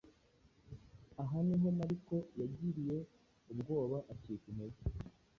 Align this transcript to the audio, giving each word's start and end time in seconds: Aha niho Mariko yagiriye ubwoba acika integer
Aha 1.21 1.37
niho 1.47 1.67
Mariko 1.79 2.15
yagiriye 2.39 2.97
ubwoba 3.51 3.97
acika 4.11 4.45
integer 4.51 4.91